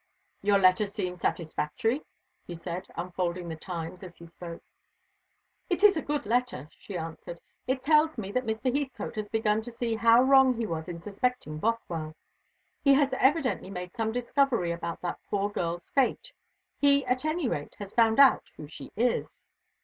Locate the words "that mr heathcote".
8.31-9.13